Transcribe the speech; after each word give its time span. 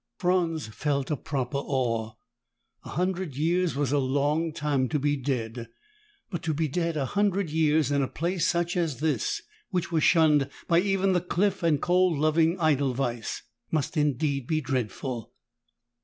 Franz 0.17 0.65
felt 0.65 1.11
a 1.11 1.15
proper 1.15 1.59
awe. 1.59 2.13
A 2.85 2.89
hundred 2.89 3.35
years 3.37 3.75
was 3.75 3.91
a 3.91 3.99
long 3.99 4.51
time 4.51 4.89
to 4.89 4.97
be 4.97 5.15
dead. 5.15 5.69
But 6.31 6.41
to 6.41 6.55
be 6.55 6.67
dead 6.67 6.97
a 6.97 7.05
hundred 7.05 7.51
years 7.51 7.91
in 7.91 8.01
a 8.01 8.07
place 8.07 8.47
such 8.47 8.75
as 8.75 8.99
this, 8.99 9.43
which 9.69 9.91
was 9.91 10.03
shunned 10.03 10.49
by 10.67 10.79
even 10.79 11.13
the 11.13 11.21
cliff 11.21 11.61
and 11.61 11.79
cold 11.79 12.17
loving 12.17 12.57
edelweiss, 12.59 13.43
must 13.69 13.95
indeed 13.95 14.47
be 14.47 14.59
dreadful! 14.59 15.33